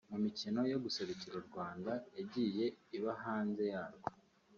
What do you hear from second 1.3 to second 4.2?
u Rwanda yagiye iba hanze yarwo